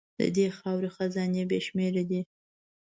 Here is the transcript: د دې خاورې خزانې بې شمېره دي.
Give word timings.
د 0.19 0.21
دې 0.35 0.47
خاورې 0.57 0.89
خزانې 0.95 1.43
بې 1.49 1.59
شمېره 1.67 2.03
دي. 2.09 2.21